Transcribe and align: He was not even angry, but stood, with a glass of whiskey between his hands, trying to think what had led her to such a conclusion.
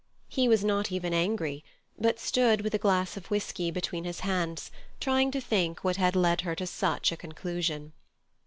He 0.29 0.47
was 0.47 0.63
not 0.63 0.91
even 0.91 1.13
angry, 1.13 1.63
but 1.95 2.17
stood, 2.17 2.61
with 2.61 2.73
a 2.73 2.79
glass 2.79 3.17
of 3.17 3.29
whiskey 3.29 3.69
between 3.69 4.03
his 4.03 4.21
hands, 4.21 4.71
trying 4.99 5.29
to 5.29 5.39
think 5.39 5.83
what 5.83 5.97
had 5.97 6.15
led 6.15 6.41
her 6.41 6.55
to 6.55 6.65
such 6.65 7.11
a 7.11 7.15
conclusion. 7.15 7.93